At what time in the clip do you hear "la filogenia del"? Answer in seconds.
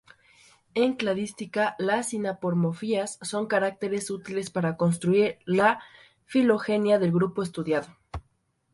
5.45-7.11